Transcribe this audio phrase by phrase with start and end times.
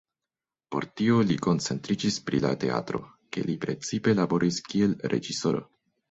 [0.75, 3.01] Por tio li koncentriĝis pri la teatro,
[3.35, 5.63] kie li precipe laboris kiel reĝisoro.